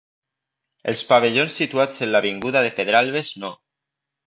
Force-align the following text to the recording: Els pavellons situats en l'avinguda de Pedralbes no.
Els 0.93 1.03
pavellons 1.09 1.59
situats 1.61 2.03
en 2.07 2.11
l'avinguda 2.15 2.65
de 2.69 2.73
Pedralbes 2.81 3.33
no. 3.45 3.55